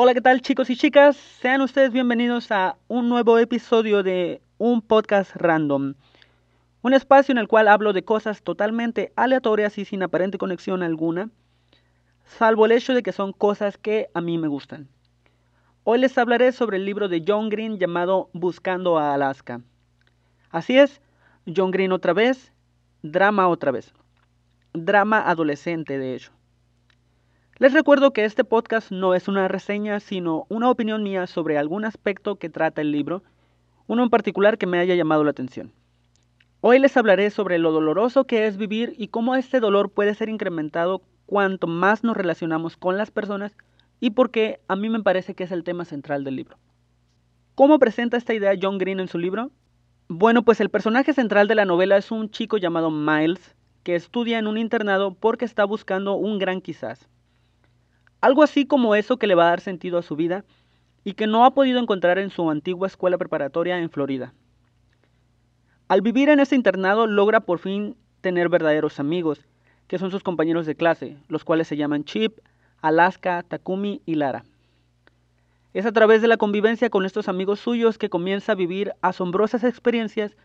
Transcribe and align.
Hola, 0.00 0.14
¿qué 0.14 0.20
tal 0.20 0.42
chicos 0.42 0.70
y 0.70 0.76
chicas? 0.76 1.16
Sean 1.16 1.60
ustedes 1.60 1.90
bienvenidos 1.90 2.52
a 2.52 2.76
un 2.86 3.08
nuevo 3.08 3.36
episodio 3.36 4.04
de 4.04 4.40
un 4.56 4.80
podcast 4.80 5.34
random. 5.34 5.94
Un 6.82 6.94
espacio 6.94 7.32
en 7.32 7.38
el 7.38 7.48
cual 7.48 7.66
hablo 7.66 7.92
de 7.92 8.04
cosas 8.04 8.44
totalmente 8.44 9.12
aleatorias 9.16 9.76
y 9.76 9.84
sin 9.84 10.04
aparente 10.04 10.38
conexión 10.38 10.84
alguna, 10.84 11.30
salvo 12.24 12.66
el 12.66 12.70
hecho 12.70 12.94
de 12.94 13.02
que 13.02 13.10
son 13.10 13.32
cosas 13.32 13.76
que 13.76 14.08
a 14.14 14.20
mí 14.20 14.38
me 14.38 14.46
gustan. 14.46 14.88
Hoy 15.82 15.98
les 15.98 16.16
hablaré 16.16 16.52
sobre 16.52 16.76
el 16.76 16.84
libro 16.84 17.08
de 17.08 17.24
John 17.26 17.48
Green 17.48 17.78
llamado 17.78 18.30
Buscando 18.32 18.98
a 18.98 19.14
Alaska. 19.14 19.62
Así 20.50 20.78
es, 20.78 21.00
John 21.44 21.72
Green 21.72 21.90
otra 21.90 22.12
vez, 22.12 22.52
drama 23.02 23.48
otra 23.48 23.72
vez. 23.72 23.92
Drama 24.74 25.28
adolescente, 25.28 25.98
de 25.98 26.14
hecho. 26.14 26.37
Les 27.60 27.72
recuerdo 27.72 28.12
que 28.12 28.24
este 28.24 28.44
podcast 28.44 28.92
no 28.92 29.16
es 29.16 29.26
una 29.26 29.48
reseña, 29.48 29.98
sino 29.98 30.46
una 30.48 30.70
opinión 30.70 31.02
mía 31.02 31.26
sobre 31.26 31.58
algún 31.58 31.84
aspecto 31.84 32.36
que 32.36 32.48
trata 32.48 32.82
el 32.82 32.92
libro, 32.92 33.24
uno 33.88 34.04
en 34.04 34.10
particular 34.10 34.58
que 34.58 34.68
me 34.68 34.78
haya 34.78 34.94
llamado 34.94 35.24
la 35.24 35.32
atención. 35.32 35.72
Hoy 36.60 36.78
les 36.78 36.96
hablaré 36.96 37.30
sobre 37.30 37.58
lo 37.58 37.72
doloroso 37.72 38.26
que 38.26 38.46
es 38.46 38.58
vivir 38.58 38.94
y 38.96 39.08
cómo 39.08 39.34
este 39.34 39.58
dolor 39.58 39.90
puede 39.90 40.14
ser 40.14 40.28
incrementado 40.28 41.02
cuanto 41.26 41.66
más 41.66 42.04
nos 42.04 42.16
relacionamos 42.16 42.76
con 42.76 42.96
las 42.96 43.10
personas 43.10 43.56
y 43.98 44.10
porque 44.10 44.60
a 44.68 44.76
mí 44.76 44.88
me 44.88 45.02
parece 45.02 45.34
que 45.34 45.42
es 45.42 45.50
el 45.50 45.64
tema 45.64 45.84
central 45.84 46.22
del 46.22 46.36
libro. 46.36 46.58
¿Cómo 47.56 47.80
presenta 47.80 48.16
esta 48.16 48.34
idea 48.34 48.56
John 48.62 48.78
Green 48.78 49.00
en 49.00 49.08
su 49.08 49.18
libro? 49.18 49.50
Bueno, 50.06 50.44
pues 50.44 50.60
el 50.60 50.70
personaje 50.70 51.12
central 51.12 51.48
de 51.48 51.56
la 51.56 51.64
novela 51.64 51.96
es 51.96 52.12
un 52.12 52.30
chico 52.30 52.56
llamado 52.56 52.92
Miles, 52.92 53.56
que 53.82 53.96
estudia 53.96 54.38
en 54.38 54.46
un 54.46 54.58
internado 54.58 55.14
porque 55.14 55.44
está 55.44 55.64
buscando 55.64 56.14
un 56.14 56.38
gran 56.38 56.60
quizás. 56.60 57.08
Algo 58.20 58.42
así 58.42 58.66
como 58.66 58.94
eso 58.94 59.16
que 59.16 59.26
le 59.26 59.34
va 59.34 59.44
a 59.44 59.50
dar 59.50 59.60
sentido 59.60 59.98
a 59.98 60.02
su 60.02 60.16
vida 60.16 60.44
y 61.04 61.12
que 61.14 61.26
no 61.26 61.44
ha 61.44 61.54
podido 61.54 61.78
encontrar 61.78 62.18
en 62.18 62.30
su 62.30 62.50
antigua 62.50 62.88
escuela 62.88 63.16
preparatoria 63.18 63.78
en 63.78 63.90
Florida. 63.90 64.34
Al 65.86 66.02
vivir 66.02 66.28
en 66.28 66.40
ese 66.40 66.54
internado 66.54 67.06
logra 67.06 67.40
por 67.40 67.60
fin 67.60 67.96
tener 68.20 68.48
verdaderos 68.48 69.00
amigos, 69.00 69.46
que 69.86 69.98
son 69.98 70.10
sus 70.10 70.22
compañeros 70.22 70.66
de 70.66 70.74
clase, 70.74 71.16
los 71.28 71.44
cuales 71.44 71.68
se 71.68 71.76
llaman 71.76 72.04
Chip, 72.04 72.38
Alaska, 72.82 73.42
Takumi 73.42 74.02
y 74.04 74.16
Lara. 74.16 74.44
Es 75.72 75.86
a 75.86 75.92
través 75.92 76.20
de 76.20 76.28
la 76.28 76.36
convivencia 76.36 76.90
con 76.90 77.06
estos 77.06 77.28
amigos 77.28 77.60
suyos 77.60 77.98
que 77.98 78.10
comienza 78.10 78.52
a 78.52 78.56
vivir 78.56 78.92
asombrosas 79.00 79.64
experiencias 79.64 80.36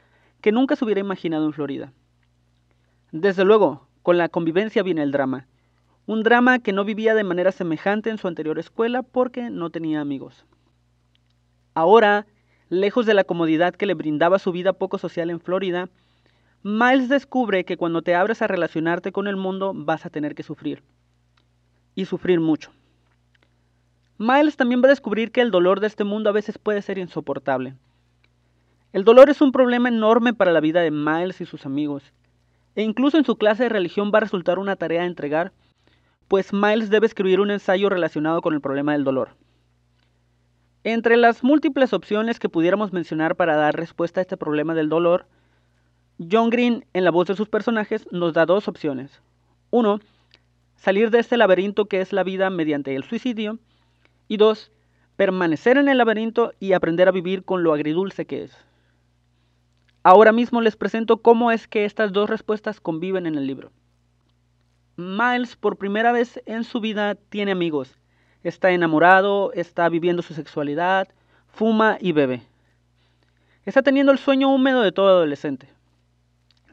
que 0.42 0.52
nunca 0.52 0.76
se 0.76 0.86
hubiera 0.86 1.02
imaginado 1.02 1.46
en 1.46 1.54
Florida. 1.54 1.92
Desde 3.12 3.44
luego, 3.44 3.88
con 4.02 4.18
la 4.18 4.30
convivencia 4.30 4.84
viene 4.84 5.04
el 5.04 5.12
drama. 5.12 5.48
Un 6.06 6.24
drama 6.24 6.60
que 6.60 6.74
no 6.74 6.84
vivía 6.84 7.16
de 7.16 7.24
manera 7.24 7.52
semejante 7.52 8.10
en 8.10 8.18
su 8.18 8.28
anterior 8.28 8.60
escuela 8.60 9.04
porque 9.04 9.50
no 9.50 9.70
tenía 9.70 10.02
amigos. 10.02 10.46
Ahora, 11.74 12.26
lejos 12.70 13.06
de 13.06 13.14
la 13.14 13.24
comodidad 13.24 13.74
que 13.74 13.86
le 13.86 13.94
brindaba 13.94 14.38
su 14.38 14.52
vida 14.52 14.74
poco 14.74 14.98
social 14.98 15.30
en 15.30 15.40
Florida, 15.40 15.90
Miles 16.62 17.10
descubre 17.10 17.64
que 17.66 17.78
cuando 17.78 18.02
te 18.02 18.16
abres 18.16 18.42
a 18.42 18.48
relacionarte 18.48 19.12
con 19.12 19.28
el 19.28 19.36
mundo 19.36 19.74
vas 19.76 20.06
a 20.06 20.10
tener 20.10 20.36
que 20.36 20.44
sufrir 20.44 20.84
y 21.96 22.06
sufrir 22.06 22.40
mucho. 22.40 22.72
Miles 24.18 24.58
también 24.58 24.82
va 24.82 24.88
a 24.88 24.90
descubrir 24.90 25.32
que 25.32 25.42
el 25.42 25.52
dolor 25.52 25.80
de 25.80 25.88
este 25.88 26.04
mundo 26.04 26.30
a 26.30 26.34
veces 26.34 26.58
puede 26.58 26.82
ser 26.82 26.98
insoportable. 26.98 27.76
El 28.94 29.04
dolor 29.04 29.30
es 29.30 29.42
un 29.42 29.52
problema 29.52 29.90
enorme 29.90 30.34
para 30.34 30.52
la 30.52 30.60
vida 30.60 30.82
de 30.82 30.92
Miles 30.92 31.42
y 31.42 31.46
sus 31.46 31.66
amigos, 31.66 32.04
e 32.76 32.84
incluso 32.84 33.18
en 33.18 33.26
su 33.26 33.38
clase 33.38 33.64
de 33.64 33.70
religión 33.70 34.12
va 34.14 34.20
a 34.20 34.22
resultar 34.22 34.60
una 34.60 34.76
tarea 34.76 35.02
a 35.02 35.06
entregar, 35.06 35.52
pues 36.28 36.54
Miles 36.54 36.90
debe 36.90 37.08
escribir 37.08 37.40
un 37.40 37.52
ensayo 37.52 37.90
relacionado 37.90 38.42
con 38.42 38.54
el 38.54 38.62
problema 38.62 38.94
del 38.94 39.04
dolor. 39.04 39.36
Entre 40.84 41.16
las 41.16 41.44
múltiples 41.44 41.94
opciones 41.94 42.40
que 42.40 42.50
pudiéramos 42.50 42.92
mencionar 42.92 43.36
para 43.36 43.56
dar 43.56 43.76
respuesta 43.76 44.20
a 44.20 44.24
este 44.24 44.36
problema 44.36 44.74
del 44.74 44.90
dolor, 44.90 45.28
John 46.32 46.50
Green, 46.50 46.86
en 46.94 47.06
la 47.06 47.12
voz 47.12 47.28
de 47.28 47.36
sus 47.36 47.48
personajes, 47.48 48.08
nos 48.12 48.34
da 48.34 48.46
dos 48.46 48.68
opciones. 48.68 49.22
Uno, 49.72 50.00
salir 50.76 51.10
de 51.10 51.20
este 51.20 51.38
laberinto 51.38 51.86
que 51.86 52.02
es 52.02 52.12
la 52.12 52.24
vida 52.24 52.50
mediante 52.50 52.96
el 52.96 53.04
suicidio. 53.04 53.60
Y 54.28 54.38
dos, 54.38 54.72
permanecer 55.16 55.78
en 55.78 55.88
el 55.88 55.98
laberinto 55.98 56.54
y 56.60 56.74
aprender 56.74 57.08
a 57.08 57.12
vivir 57.12 57.44
con 57.44 57.64
lo 57.64 57.74
agridulce 57.74 58.26
que 58.26 58.44
es. 58.44 58.58
Ahora 60.04 60.34
mismo 60.34 60.60
les 60.60 60.76
presento 60.76 61.22
cómo 61.22 61.52
es 61.52 61.68
que 61.68 61.86
estas 61.86 62.12
dos 62.12 62.30
respuestas 62.30 62.82
conviven 62.82 63.26
en 63.26 63.36
el 63.36 63.48
libro. 63.48 63.72
Miles 64.96 65.56
por 65.56 65.78
primera 65.78 66.12
vez 66.12 66.40
en 66.46 66.64
su 66.64 66.80
vida 66.80 67.16
tiene 67.16 67.52
amigos. 67.52 67.98
Está 68.44 68.72
enamorado, 68.72 69.52
está 69.54 69.90
viviendo 69.90 70.22
su 70.22 70.36
sexualidad, 70.36 71.08
fuma 71.48 71.98
y 72.00 72.12
bebe. 72.12 72.44
Está 73.66 73.82
teniendo 73.82 74.12
el 74.12 74.20
sueño 74.20 74.54
húmedo 74.54 74.82
de 74.82 74.92
todo 74.92 75.08
adolescente. 75.08 75.68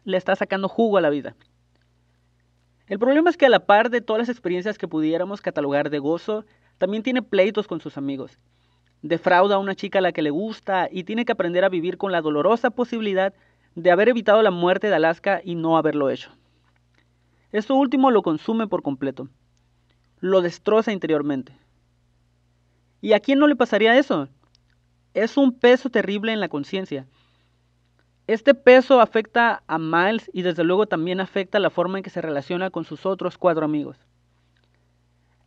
Le 0.05 0.19
está 0.19 0.37
sacando 0.37 0.69
jugo 0.69 0.99
a 0.99 1.01
la 1.01 1.09
vida. 1.09 1.35
El 2.89 2.99
problema 2.99 3.31
es 3.31 3.37
que 3.37 3.47
a 3.47 3.51
la 3.51 3.65
par 3.65 3.89
de 3.89 4.01
todas 4.01 4.21
las 4.21 4.29
experiencias 4.29 4.77
que 4.77 4.89
pudiéramos 4.89 5.41
catalogar 5.41 5.89
de 5.89 6.01
gozo, 6.01 6.45
también 6.77 7.03
tiene 7.03 7.23
pleitos 7.23 7.69
con 7.69 7.81
sus 7.81 7.97
amigos. 7.97 8.39
Defrauda 9.01 9.55
a 9.55 9.59
una 9.59 9.77
chica 9.77 10.01
a 10.01 10.03
la 10.03 10.13
que 10.13 10.23
le 10.23 10.31
gusta 10.31 10.89
y 10.91 11.05
tiene 11.05 11.25
que 11.25 11.33
aprender 11.33 11.65
a 11.65 11.69
vivir 11.69 11.97
con 11.97 12.13
la 12.13 12.21
dolorosa 12.21 12.71
posibilidad 12.71 13.33
de 13.77 13.91
haber 13.91 14.11
evitado 14.11 14.43
la 14.43 14.51
muerte 14.51 14.89
de 14.89 14.97
Alaska 14.97 15.41
y 15.43 15.55
no 15.55 15.79
haberlo 15.79 16.11
hecho. 16.11 16.33
Esto 17.53 17.75
último 17.75 18.11
lo 18.11 18.23
consume 18.23 18.67
por 18.67 18.83
completo. 18.83 19.29
Lo 20.21 20.41
destroza 20.41 20.93
interiormente. 20.93 21.53
¿Y 23.01 23.13
a 23.13 23.21
quién 23.21 23.39
no 23.39 23.47
le 23.47 23.57
pasaría 23.57 23.99
eso? 23.99 24.29
Es 25.15 25.37
un 25.37 25.59
peso 25.59 25.91
terrible 25.91 26.33
en 26.33 26.41
la 26.41 26.49
conciencia. 26.49 27.07
Este 28.27 28.55
peso 28.55 29.01
afecta 29.01 29.65
a 29.67 29.79
Miles 29.79 30.31
y 30.33 30.43
desde 30.43 30.63
luego 30.63 30.87
también 30.87 31.19
afecta 31.21 31.59
la 31.59 31.71
forma 31.71 31.99
en 31.99 32.05
que 32.05 32.11
se 32.11 32.21
relaciona 32.21 32.71
con 32.71 32.85
sus 32.85 33.05
otros 33.05 33.37
cuatro 33.37 33.65
amigos. 33.65 33.97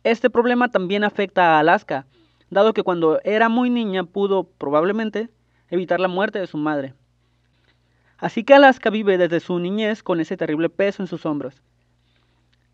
Este 0.02 0.28
problema 0.28 0.68
también 0.68 1.02
afecta 1.02 1.56
a 1.56 1.60
Alaska, 1.60 2.04
dado 2.50 2.74
que 2.74 2.82
cuando 2.82 3.20
era 3.24 3.48
muy 3.48 3.70
niña 3.70 4.04
pudo, 4.04 4.44
probablemente, 4.44 5.30
evitar 5.70 5.98
la 5.98 6.08
muerte 6.08 6.38
de 6.38 6.46
su 6.46 6.58
madre. 6.58 6.92
Así 8.18 8.44
que 8.44 8.52
Alaska 8.52 8.90
vive 8.90 9.16
desde 9.16 9.40
su 9.40 9.58
niñez 9.58 10.02
con 10.02 10.20
ese 10.20 10.36
terrible 10.36 10.68
peso 10.68 11.02
en 11.02 11.06
sus 11.06 11.24
hombros. 11.24 11.62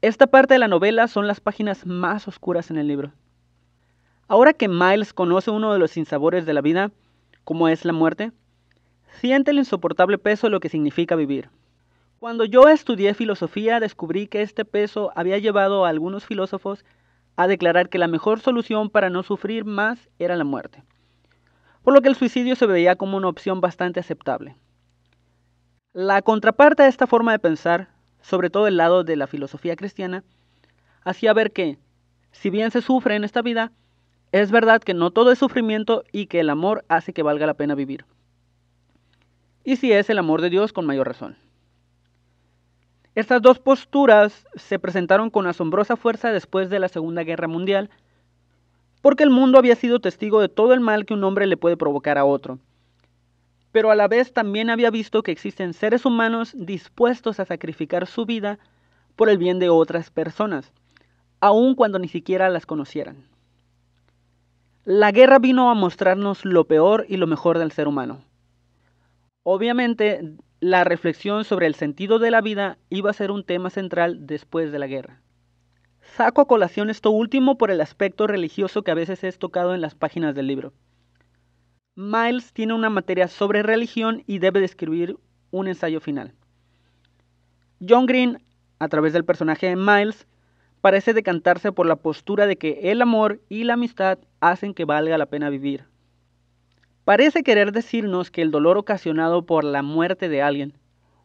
Esta 0.02 0.26
parte 0.26 0.54
de 0.54 0.58
la 0.58 0.68
novela 0.68 1.08
son 1.08 1.26
las 1.26 1.40
páginas 1.40 1.84
más 1.84 2.26
oscuras 2.26 2.70
en 2.70 2.78
el 2.78 2.88
libro. 2.88 3.12
Ahora 4.28 4.54
que 4.54 4.66
Miles 4.66 5.12
conoce 5.12 5.50
uno 5.50 5.74
de 5.74 5.78
los 5.78 5.90
sinsabores 5.90 6.46
de 6.46 6.54
la 6.54 6.62
vida, 6.62 6.90
como 7.44 7.68
es 7.68 7.84
la 7.84 7.92
muerte, 7.92 8.32
siente 9.20 9.50
el 9.50 9.58
insoportable 9.58 10.16
peso 10.16 10.46
de 10.46 10.52
lo 10.52 10.60
que 10.60 10.70
significa 10.70 11.16
vivir. 11.16 11.50
Cuando 12.18 12.46
yo 12.46 12.68
estudié 12.68 13.12
filosofía 13.12 13.78
descubrí 13.78 14.26
que 14.26 14.40
este 14.40 14.64
peso 14.64 15.12
había 15.16 15.36
llevado 15.36 15.84
a 15.84 15.90
algunos 15.90 16.24
filósofos 16.24 16.82
a 17.36 17.46
declarar 17.46 17.90
que 17.90 17.98
la 17.98 18.08
mejor 18.08 18.40
solución 18.40 18.88
para 18.88 19.10
no 19.10 19.22
sufrir 19.22 19.66
más 19.66 20.08
era 20.18 20.34
la 20.34 20.44
muerte, 20.44 20.82
por 21.82 21.92
lo 21.92 22.00
que 22.00 22.08
el 22.08 22.16
suicidio 22.16 22.56
se 22.56 22.64
veía 22.64 22.96
como 22.96 23.18
una 23.18 23.28
opción 23.28 23.60
bastante 23.60 24.00
aceptable. 24.00 24.56
La 25.92 26.22
contraparte 26.22 26.84
a 26.84 26.88
esta 26.88 27.06
forma 27.06 27.32
de 27.32 27.38
pensar, 27.38 27.90
sobre 28.22 28.50
todo 28.50 28.66
el 28.66 28.76
lado 28.76 29.04
de 29.04 29.16
la 29.16 29.26
filosofía 29.26 29.76
cristiana, 29.76 30.24
hacía 31.02 31.32
ver 31.32 31.52
que, 31.52 31.78
si 32.32 32.50
bien 32.50 32.70
se 32.70 32.82
sufre 32.82 33.16
en 33.16 33.24
esta 33.24 33.42
vida, 33.42 33.72
es 34.32 34.50
verdad 34.50 34.82
que 34.82 34.94
no 34.94 35.10
todo 35.10 35.32
es 35.32 35.38
sufrimiento 35.38 36.04
y 36.12 36.26
que 36.26 36.40
el 36.40 36.50
amor 36.50 36.84
hace 36.88 37.12
que 37.12 37.22
valga 37.22 37.46
la 37.46 37.54
pena 37.54 37.74
vivir 37.74 38.04
y 39.64 39.76
si 39.76 39.92
es 39.92 40.10
el 40.10 40.18
amor 40.18 40.40
de 40.40 40.50
Dios 40.50 40.72
con 40.72 40.86
mayor 40.86 41.06
razón. 41.06 41.36
Estas 43.14 43.42
dos 43.42 43.58
posturas 43.58 44.46
se 44.54 44.78
presentaron 44.78 45.30
con 45.30 45.46
asombrosa 45.46 45.96
fuerza 45.96 46.32
después 46.32 46.70
de 46.70 46.78
la 46.78 46.88
Segunda 46.88 47.24
Guerra 47.24 47.48
Mundial, 47.48 47.90
porque 49.02 49.24
el 49.24 49.30
mundo 49.30 49.58
había 49.58 49.74
sido 49.74 50.00
testigo 50.00 50.40
de 50.40 50.48
todo 50.48 50.72
el 50.74 50.80
mal 50.80 51.06
que 51.06 51.14
un 51.14 51.24
hombre 51.24 51.46
le 51.46 51.56
puede 51.56 51.76
provocar 51.76 52.18
a 52.18 52.24
otro. 52.24 52.58
Pero 53.72 53.90
a 53.90 53.94
la 53.94 54.08
vez 54.08 54.32
también 54.32 54.70
había 54.70 54.90
visto 54.90 55.22
que 55.22 55.32
existen 55.32 55.74
seres 55.74 56.04
humanos 56.04 56.52
dispuestos 56.56 57.38
a 57.40 57.44
sacrificar 57.44 58.06
su 58.06 58.26
vida 58.26 58.58
por 59.16 59.28
el 59.28 59.38
bien 59.38 59.58
de 59.58 59.68
otras 59.68 60.10
personas, 60.10 60.72
aun 61.40 61.74
cuando 61.74 61.98
ni 61.98 62.08
siquiera 62.08 62.48
las 62.48 62.66
conocieran. 62.66 63.28
La 64.84 65.12
guerra 65.12 65.38
vino 65.38 65.70
a 65.70 65.74
mostrarnos 65.74 66.44
lo 66.44 66.64
peor 66.64 67.04
y 67.08 67.16
lo 67.16 67.26
mejor 67.26 67.58
del 67.58 67.70
ser 67.70 67.86
humano. 67.86 68.24
Obviamente, 69.42 70.34
la 70.60 70.84
reflexión 70.84 71.44
sobre 71.44 71.66
el 71.66 71.74
sentido 71.74 72.18
de 72.18 72.30
la 72.30 72.40
vida 72.40 72.78
iba 72.88 73.10
a 73.10 73.14
ser 73.14 73.30
un 73.30 73.44
tema 73.44 73.70
central 73.70 74.26
después 74.26 74.72
de 74.72 74.78
la 74.78 74.86
guerra. 74.86 75.20
Saco 76.16 76.40
a 76.40 76.46
colación 76.46 76.90
esto 76.90 77.10
último 77.10 77.56
por 77.56 77.70
el 77.70 77.80
aspecto 77.80 78.26
religioso 78.26 78.82
que 78.82 78.90
a 78.90 78.94
veces 78.94 79.22
es 79.22 79.38
tocado 79.38 79.74
en 79.74 79.80
las 79.80 79.94
páginas 79.94 80.34
del 80.34 80.48
libro. 80.48 80.72
Miles 82.00 82.54
tiene 82.54 82.72
una 82.72 82.88
materia 82.88 83.28
sobre 83.28 83.62
religión 83.62 84.22
y 84.26 84.38
debe 84.38 84.58
describir 84.58 85.18
un 85.50 85.68
ensayo 85.68 86.00
final. 86.00 86.32
John 87.86 88.06
Green, 88.06 88.42
a 88.78 88.88
través 88.88 89.12
del 89.12 89.26
personaje 89.26 89.66
de 89.66 89.76
Miles, 89.76 90.26
parece 90.80 91.12
decantarse 91.12 91.72
por 91.72 91.84
la 91.84 91.96
postura 91.96 92.46
de 92.46 92.56
que 92.56 92.90
el 92.90 93.02
amor 93.02 93.42
y 93.50 93.64
la 93.64 93.74
amistad 93.74 94.18
hacen 94.40 94.72
que 94.72 94.86
valga 94.86 95.18
la 95.18 95.26
pena 95.26 95.50
vivir. 95.50 95.84
Parece 97.04 97.42
querer 97.42 97.70
decirnos 97.70 98.30
que 98.30 98.40
el 98.40 98.50
dolor 98.50 98.78
ocasionado 98.78 99.44
por 99.44 99.62
la 99.62 99.82
muerte 99.82 100.30
de 100.30 100.40
alguien, 100.40 100.72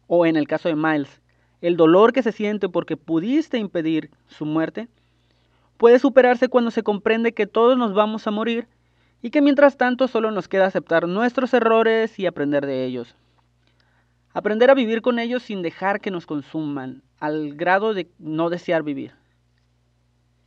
o 0.07 0.25
en 0.25 0.35
el 0.35 0.45
caso 0.45 0.67
de 0.67 0.75
Miles, 0.75 1.21
el 1.61 1.77
dolor 1.77 2.11
que 2.11 2.21
se 2.21 2.33
siente 2.33 2.67
porque 2.67 2.97
pudiste 2.97 3.57
impedir 3.57 4.09
su 4.27 4.45
muerte, 4.45 4.89
puede 5.77 5.99
superarse 5.99 6.49
cuando 6.49 6.69
se 6.69 6.83
comprende 6.83 7.33
que 7.33 7.47
todos 7.47 7.77
nos 7.77 7.93
vamos 7.93 8.27
a 8.27 8.31
morir 8.31 8.67
y 9.21 9.29
que 9.29 9.41
mientras 9.41 9.77
tanto 9.77 10.07
solo 10.07 10.31
nos 10.31 10.47
queda 10.47 10.65
aceptar 10.65 11.07
nuestros 11.07 11.53
errores 11.53 12.19
y 12.19 12.25
aprender 12.25 12.65
de 12.65 12.85
ellos. 12.85 13.15
Aprender 14.33 14.69
a 14.69 14.75
vivir 14.75 15.01
con 15.01 15.19
ellos 15.19 15.43
sin 15.43 15.61
dejar 15.61 16.01
que 16.01 16.11
nos 16.11 16.25
consuman, 16.25 17.01
al 17.19 17.55
grado 17.55 17.93
de 17.93 18.09
no 18.19 18.49
desear 18.49 18.83
vivir. 18.83 19.13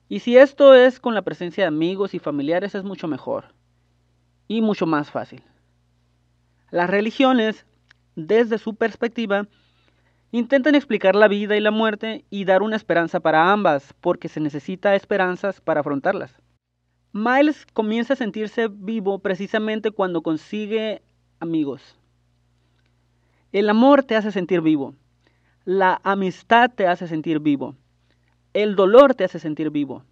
Y 0.08 0.20
si 0.20 0.36
esto 0.36 0.74
es 0.74 1.00
con 1.00 1.14
la 1.14 1.22
presencia 1.22 1.64
de 1.64 1.68
amigos 1.68 2.14
y 2.14 2.18
familiares 2.18 2.74
es 2.74 2.84
mucho 2.84 3.08
mejor 3.08 3.46
y 4.46 4.62
mucho 4.62 4.86
más 4.86 5.10
fácil. 5.10 5.42
Las 6.70 6.88
religiones, 6.88 7.66
desde 8.14 8.58
su 8.58 8.74
perspectiva, 8.74 9.46
intentan 10.30 10.74
explicar 10.74 11.14
la 11.14 11.28
vida 11.28 11.56
y 11.56 11.60
la 11.60 11.70
muerte 11.70 12.24
y 12.30 12.44
dar 12.44 12.62
una 12.62 12.76
esperanza 12.76 13.20
para 13.20 13.52
ambas, 13.52 13.94
porque 14.00 14.28
se 14.28 14.40
necesita 14.40 14.94
esperanzas 14.94 15.60
para 15.60 15.80
afrontarlas. 15.80 16.34
Miles 17.12 17.66
comienza 17.72 18.12
a 18.12 18.16
sentirse 18.16 18.68
vivo 18.68 19.18
precisamente 19.18 19.90
cuando 19.90 20.22
consigue 20.22 21.00
amigos. 21.40 21.96
El 23.50 23.70
amor 23.70 24.02
te 24.02 24.14
hace 24.14 24.30
sentir 24.30 24.60
vivo. 24.60 24.94
La 25.64 26.00
amistad 26.04 26.70
te 26.70 26.86
hace 26.86 27.08
sentir 27.08 27.40
vivo. 27.40 27.76
El 28.52 28.76
dolor 28.76 29.14
te 29.14 29.24
hace 29.24 29.38
sentir 29.38 29.70
vivo. 29.70 30.04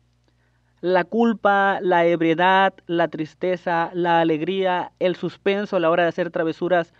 La 0.80 1.04
culpa, 1.04 1.80
la 1.82 2.06
ebriedad, 2.06 2.72
la 2.86 3.08
tristeza, 3.08 3.90
la 3.92 4.20
alegría, 4.20 4.92
el 4.98 5.16
suspenso 5.16 5.76
a 5.76 5.80
la 5.80 5.90
hora 5.90 6.04
de 6.04 6.10
hacer 6.10 6.30
travesuras, 6.30 6.94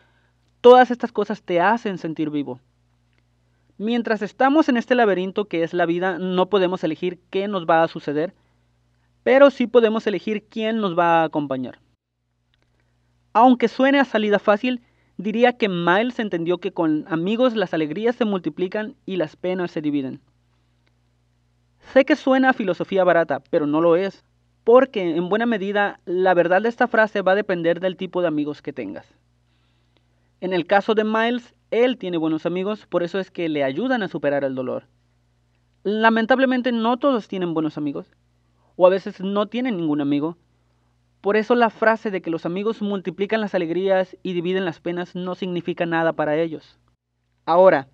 todas 0.60 0.90
estas 0.90 1.12
cosas 1.12 1.43
te 1.43 1.60
hacen 1.60 1.96
sentir 1.96 2.31
vivo. 2.31 2.60
Mientras 3.78 4.22
estamos 4.22 4.69
en 4.69 4.76
este 4.76 4.94
laberinto 4.94 5.46
que 5.46 5.62
es 5.62 5.72
la 5.75 5.87
vida, 5.87 6.19
no 6.19 6.48
podemos 6.48 6.82
elegir 6.84 7.20
qué 7.31 7.48
nos 7.48 7.66
va 7.66 7.82
a 7.82 7.88
suceder, 7.88 8.34
pero 9.26 9.50
sí 9.50 9.67
podemos 9.67 10.06
elegir 10.06 10.44
quién 10.44 10.76
nos 10.76 10.96
va 10.96 11.23
a 11.23 11.25
acompañar. 11.25 11.81
Aunque 13.32 13.67
suene 13.67 13.99
a 13.99 14.05
salida 14.05 14.38
fácil, 14.38 14.82
diría 15.17 15.55
que 15.55 15.69
Miles 15.69 16.20
entendió 16.20 16.58
que 16.58 16.70
con 16.70 17.05
amigos 17.08 17.56
las 17.56 17.75
alegrías 17.75 18.14
se 18.14 18.25
multiplican 18.25 18.94
y 19.05 19.17
las 19.17 19.34
penas 19.34 19.73
se 19.73 19.81
dividen. 19.81 20.20
Sé 21.93 22.05
que 22.05 22.14
suena 22.14 22.50
a 22.50 22.52
filosofía 22.52 23.02
barata, 23.02 23.43
pero 23.50 23.67
no 23.67 23.81
lo 23.81 23.96
es, 23.96 24.25
porque 24.62 25.17
en 25.17 25.29
buena 25.29 25.44
medida 25.44 25.99
la 26.05 26.32
verdad 26.32 26.62
de 26.62 26.69
esta 26.69 26.87
frase 26.87 27.22
va 27.22 27.32
a 27.32 27.34
depender 27.43 27.81
del 27.81 27.96
tipo 27.96 28.22
de 28.22 28.29
amigos 28.29 28.62
que 28.62 28.72
tengas. 28.72 29.12
En 30.40 30.52
el 30.52 30.69
caso 30.69 30.94
de 30.94 31.02
Miles, 31.02 31.52
él 31.72 31.99
tiene 31.99 32.17
buenos 32.17 32.46
amigos, 32.46 32.87
por 32.87 33.02
eso 33.02 33.19
es 33.19 33.32
que 33.32 33.49
le 33.49 33.64
ayudan 33.64 34.05
a 34.05 34.08
superar 34.08 34.44
el 34.44 34.55
dolor. 34.55 34.84
Lamentablemente 35.82 36.70
no 36.70 36.96
todos 36.96 37.26
tienen 37.26 37.55
buenos 37.55 37.76
amigos, 37.76 38.06
o 38.76 38.87
a 38.87 38.90
veces 38.90 39.20
no 39.20 39.46
tienen 39.46 39.76
ningún 39.76 40.00
amigo, 40.00 40.37
por 41.20 41.37
eso 41.37 41.55
la 41.55 41.70
frase 41.70 42.11
de 42.11 42.23
que 42.23 42.31
los 42.31 42.46
amigos 42.46 42.82
multiplican 42.82 43.40
las 43.40 43.55
alegrías 43.55 44.17
y 44.23 44.32
dividen 44.32 44.64
las 44.64 44.81
penas 44.81 45.17
no 45.17 45.34
significa 45.34 45.84
nada 45.84 46.12
para 46.12 46.37
ellos. 46.37 46.78
Ahora, 47.46 47.88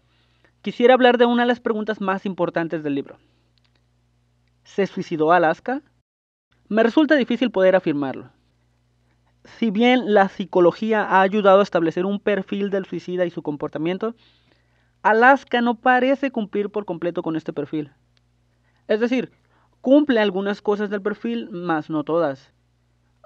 quisiera 0.61 0.95
hablar 0.95 1.19
de 1.19 1.27
una 1.27 1.45
de 1.45 1.49
las 1.49 1.61
preguntas 1.61 2.01
más 2.01 2.27
importantes 2.27 2.83
del 2.83 2.95
libro. 2.95 3.17
¿Se 4.65 4.87
suicidó 4.87 5.33
Alaska? 5.33 5.83
Me 6.69 6.83
resulta 6.83 7.15
difícil 7.15 7.51
poder 7.51 7.77
afirmarlo. 7.77 8.31
Si 9.45 9.71
bien 9.71 10.15
la 10.15 10.29
psicología 10.29 11.03
ha 11.03 11.21
ayudado 11.21 11.61
a 11.61 11.65
establecer 11.65 12.07
un 12.07 12.21
perfil 12.21 12.71
del 12.71 12.87
suicida 12.87 13.27
y 13.27 13.31
su 13.31 13.43
comportamiento, 13.43 14.15
Alaska 15.03 15.61
no 15.61 15.75
parece 15.75 16.31
cumplir 16.31 16.71
por 16.71 16.85
completo 16.85 17.23
con 17.23 17.35
este 17.35 17.53
perfil. 17.53 17.93
Es 18.89 19.01
decir, 19.01 19.33
cumple 19.83 20.21
algunas 20.21 20.63
cosas 20.63 20.89
del 20.89 21.03
perfil, 21.03 21.51
mas 21.51 21.91
no 21.91 22.05
todas. 22.05 22.53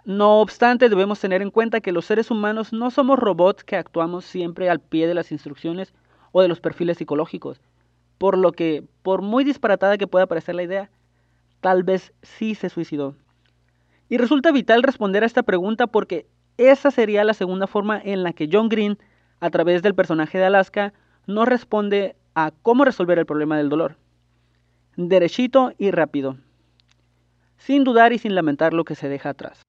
No 0.07 0.41
obstante, 0.41 0.89
debemos 0.89 1.21
tener 1.21 1.43
en 1.43 1.51
cuenta 1.51 1.81
que 1.81 1.93
los 1.93 2.07
seres 2.07 2.31
humanos 2.31 2.73
no 2.73 2.91
somos 2.91 3.19
robots 3.19 3.63
que 3.63 3.77
actuamos 3.77 4.25
siempre 4.25 4.71
al 4.71 4.81
pie 4.81 5.07
de 5.07 5.15
las 5.15 5.31
instrucciones 5.31 5.93
o 6.33 6.43
de 6.43 6.49
los 6.49 6.61
perfiles 6.61 6.97
psicológicos, 6.97 7.61
por 8.17 8.39
lo 8.39 8.53
que, 8.53 8.85
por 9.03 9.21
muy 9.21 9.45
disparatada 9.45 9.99
que 9.99 10.07
pueda 10.07 10.27
parecer 10.27 10.55
la 10.55 10.63
idea, 10.63 10.91
tal 11.61 11.83
vez 11.83 12.15
sí 12.23 12.55
se 12.55 12.71
suicidó. 12.71 13.15
Y 14.09 14.17
resulta 14.17 14.51
vital 14.51 14.83
responder 14.83 15.25
a 15.25 15.27
esta 15.27 15.43
pregunta 15.43 15.87
porque 15.87 16.27
esa 16.57 16.91
sería 16.91 17.25
la 17.25 17.35
segunda 17.35 17.67
forma 17.67 18.01
en 18.03 18.23
la 18.23 18.33
que 18.33 18.49
John 18.51 18.71
Green, 18.71 18.97
a 19.41 19.51
través 19.51 19.83
del 19.83 19.95
personaje 19.95 20.39
de 20.39 20.45
Alaska, 20.47 20.95
nos 21.27 21.47
responde 21.47 22.17
a 22.35 22.53
cómo 22.63 22.85
resolver 22.85 23.19
el 23.19 23.27
problema 23.27 23.59
del 23.59 23.69
dolor. 23.69 23.97
Derechito 24.97 25.73
y 25.77 25.91
rápido, 25.91 26.39
sin 27.59 27.85
dudar 27.85 28.13
y 28.13 28.19
sin 28.19 28.35
lamentar 28.35 28.75
lo 28.75 28.85
que 28.85 28.95
se 28.95 29.09
deja 29.09 29.31
atrás. 29.31 29.63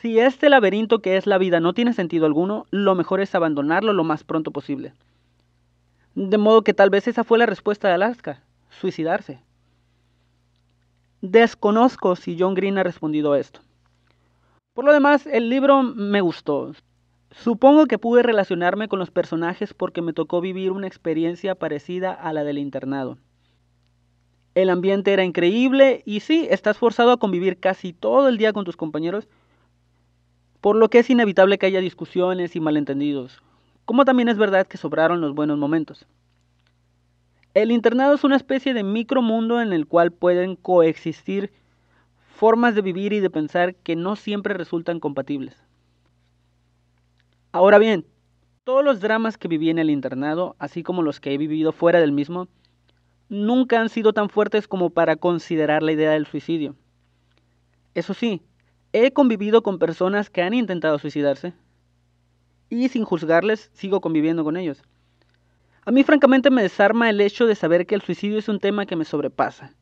Si 0.00 0.18
este 0.18 0.48
laberinto 0.48 1.00
que 1.00 1.16
es 1.16 1.26
la 1.26 1.38
vida 1.38 1.60
no 1.60 1.74
tiene 1.74 1.92
sentido 1.92 2.26
alguno, 2.26 2.66
lo 2.70 2.94
mejor 2.94 3.20
es 3.20 3.34
abandonarlo 3.34 3.92
lo 3.92 4.04
más 4.04 4.24
pronto 4.24 4.50
posible. 4.50 4.94
De 6.14 6.38
modo 6.38 6.62
que 6.62 6.74
tal 6.74 6.90
vez 6.90 7.06
esa 7.06 7.22
fue 7.22 7.38
la 7.38 7.46
respuesta 7.46 7.88
de 7.88 7.94
Alaska, 7.94 8.42
suicidarse. 8.70 9.40
Desconozco 11.20 12.16
si 12.16 12.38
John 12.38 12.54
Green 12.54 12.78
ha 12.78 12.82
respondido 12.82 13.32
a 13.32 13.38
esto. 13.38 13.60
Por 14.72 14.86
lo 14.86 14.92
demás, 14.92 15.26
el 15.26 15.50
libro 15.50 15.82
me 15.82 16.22
gustó. 16.22 16.72
Supongo 17.30 17.86
que 17.86 17.98
pude 17.98 18.22
relacionarme 18.22 18.88
con 18.88 18.98
los 18.98 19.10
personajes 19.10 19.74
porque 19.74 20.00
me 20.00 20.14
tocó 20.14 20.40
vivir 20.40 20.72
una 20.72 20.86
experiencia 20.86 21.54
parecida 21.54 22.12
a 22.12 22.32
la 22.32 22.42
del 22.42 22.58
internado. 22.58 23.18
El 24.54 24.70
ambiente 24.70 25.12
era 25.12 25.24
increíble 25.24 26.02
y 26.04 26.20
sí, 26.20 26.46
estás 26.50 26.76
forzado 26.76 27.12
a 27.12 27.18
convivir 27.18 27.58
casi 27.58 27.92
todo 27.92 28.28
el 28.28 28.36
día 28.36 28.52
con 28.52 28.64
tus 28.64 28.76
compañeros 28.76 29.28
por 30.60 30.76
lo 30.76 30.90
que 30.90 30.98
es 30.98 31.10
inevitable 31.10 31.58
que 31.58 31.66
haya 31.66 31.80
discusiones 31.80 32.54
y 32.54 32.60
malentendidos, 32.60 33.42
como 33.84 34.04
también 34.04 34.28
es 34.28 34.36
verdad 34.36 34.66
que 34.66 34.76
sobraron 34.76 35.20
los 35.20 35.34
buenos 35.34 35.58
momentos. 35.58 36.06
El 37.54 37.72
internado 37.72 38.14
es 38.14 38.24
una 38.24 38.36
especie 38.36 38.74
de 38.74 38.84
micromundo 38.84 39.60
en 39.60 39.72
el 39.72 39.86
cual 39.86 40.12
pueden 40.12 40.56
coexistir 40.56 41.50
formas 42.36 42.74
de 42.74 42.82
vivir 42.82 43.12
y 43.12 43.20
de 43.20 43.30
pensar 43.30 43.74
que 43.74 43.96
no 43.96 44.16
siempre 44.16 44.54
resultan 44.54 45.00
compatibles. 45.00 45.56
Ahora 47.52 47.78
bien, 47.78 48.06
todos 48.64 48.84
los 48.84 49.00
dramas 49.00 49.36
que 49.36 49.48
viví 49.48 49.70
en 49.70 49.78
el 49.78 49.90
internado, 49.90 50.54
así 50.58 50.82
como 50.82 51.02
los 51.02 51.18
que 51.18 51.34
he 51.34 51.38
vivido 51.38 51.72
fuera 51.72 52.00
del 52.00 52.12
mismo, 52.12 52.46
nunca 53.30 53.80
han 53.80 53.88
sido 53.88 54.12
tan 54.12 54.28
fuertes 54.28 54.68
como 54.68 54.90
para 54.90 55.16
considerar 55.16 55.82
la 55.82 55.92
idea 55.92 56.10
del 56.10 56.26
suicidio. 56.26 56.76
Eso 57.94 58.12
sí, 58.12 58.42
He 58.92 59.12
convivido 59.12 59.62
con 59.62 59.78
personas 59.78 60.30
que 60.30 60.42
han 60.42 60.52
intentado 60.52 60.98
suicidarse 60.98 61.52
y 62.68 62.88
sin 62.88 63.04
juzgarles 63.04 63.70
sigo 63.72 64.00
conviviendo 64.00 64.42
con 64.42 64.56
ellos. 64.56 64.82
A 65.84 65.92
mí 65.92 66.02
francamente 66.02 66.50
me 66.50 66.62
desarma 66.62 67.08
el 67.08 67.20
hecho 67.20 67.46
de 67.46 67.54
saber 67.54 67.86
que 67.86 67.94
el 67.94 68.02
suicidio 68.02 68.38
es 68.38 68.48
un 68.48 68.58
tema 68.58 68.86
que 68.86 68.96
me 68.96 69.04
sobrepasa. 69.04 69.74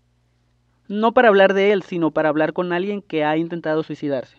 No 0.89 1.13
para 1.13 1.29
hablar 1.29 1.55
de 1.55 1.73
él, 1.73 1.83
sino 1.83 2.11
para 2.11 2.29
hablar 2.29 2.53
con 2.53 2.73
alguien 2.73 3.01
que 3.01 3.25
ha 3.25 3.37
intentado 3.39 3.83
suicidarse. 3.83 4.37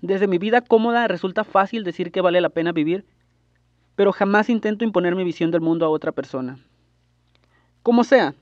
Desde 0.00 0.26
mi 0.26 0.38
vida 0.38 0.62
cómoda 0.62 1.06
resulta 1.06 1.44
fácil 1.44 1.84
decir 1.84 2.12
que 2.12 2.22
vale 2.22 2.40
la 2.40 2.48
pena 2.48 2.72
vivir, 2.72 3.04
pero 3.94 4.10
jamás 4.12 4.48
intento 4.48 4.84
imponer 4.84 5.14
mi 5.14 5.24
visión 5.24 5.50
del 5.50 5.60
mundo 5.60 5.84
a 5.84 5.90
otra 5.90 6.12
persona. 6.12 6.58
Como 7.84 8.02
sea, 8.02 8.34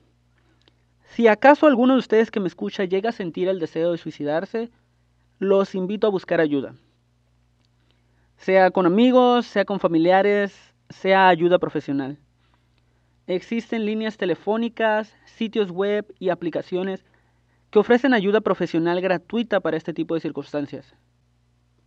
si 1.03 1.27
acaso 1.27 1.67
alguno 1.67 1.95
de 1.95 1.99
ustedes 1.99 2.31
que 2.31 2.39
me 2.39 2.47
escucha 2.47 2.85
llega 2.85 3.09
a 3.09 3.13
sentir 3.13 3.49
el 3.49 3.59
deseo 3.59 3.91
de 3.91 3.99
suicidarse, 3.99 4.71
los 5.41 5.75
invito 5.75 6.07
a 6.07 6.11
buscar 6.11 6.41
ayuda. 6.41 6.77
Sea 8.37 8.71
con 8.71 8.87
amigos, 8.87 9.45
sea 9.47 9.65
con 9.65 9.81
familiares, 9.81 10.55
sea 10.91 11.27
ayuda 11.27 11.59
profesional. 11.59 12.19
Existen 13.27 13.85
líneas 13.85 14.17
telefónicas, 14.17 15.13
sitios 15.25 15.73
web 15.73 16.07
y 16.21 16.29
aplicaciones 16.29 17.05
que 17.71 17.81
ofrecen 17.81 18.15
ayuda 18.15 18.43
profesional 18.43 19.01
gratuita 19.01 19.59
para 19.59 19.77
este 19.77 19.93
tipo 19.93 20.15
de 20.15 20.21
circunstancias. 20.21 20.95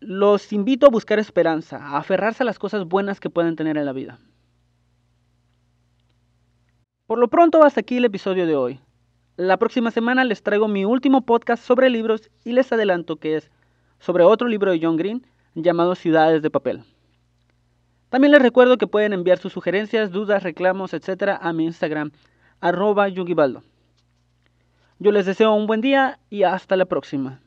Los 0.01 0.51
invito 0.51 0.87
a 0.87 0.89
buscar 0.89 1.19
esperanza, 1.19 1.77
a 1.77 1.99
aferrarse 1.99 2.43
a 2.43 2.45
las 2.45 2.59
cosas 2.59 2.83
buenas 2.83 3.21
que 3.21 3.29
pueden 3.29 3.55
tener 3.55 3.77
en 3.77 3.85
la 3.85 3.93
vida. 3.93 4.19
Por 7.07 7.19
lo 7.19 7.27
pronto, 7.27 7.63
hasta 7.63 7.81
aquí 7.81 7.97
el 7.97 8.05
episodio 8.05 8.47
de 8.47 8.55
hoy. 8.55 8.79
La 9.37 9.57
próxima 9.57 9.91
semana 9.91 10.23
les 10.23 10.41
traigo 10.41 10.67
mi 10.67 10.85
último 10.85 11.21
podcast 11.21 11.63
sobre 11.63 11.91
libros 11.91 12.31
y 12.43 12.53
les 12.53 12.71
adelanto 12.71 13.17
que 13.17 13.35
es 13.35 13.51
sobre 13.99 14.23
otro 14.23 14.47
libro 14.47 14.71
de 14.71 14.79
John 14.81 14.97
Green 14.97 15.23
llamado 15.53 15.93
Ciudades 15.93 16.41
de 16.41 16.49
Papel. 16.49 16.83
También 18.09 18.31
les 18.31 18.41
recuerdo 18.41 18.79
que 18.79 18.87
pueden 18.87 19.13
enviar 19.13 19.37
sus 19.37 19.53
sugerencias, 19.53 20.09
dudas, 20.09 20.41
reclamos, 20.41 20.95
etc. 20.95 21.37
a 21.39 21.53
mi 21.53 21.65
Instagram, 21.65 22.11
arroba 22.59 23.07
yugibaldo. 23.07 23.61
Yo 24.97 25.11
les 25.11 25.27
deseo 25.27 25.53
un 25.53 25.67
buen 25.67 25.81
día 25.81 26.17
y 26.31 26.41
hasta 26.41 26.75
la 26.75 26.85
próxima. 26.85 27.39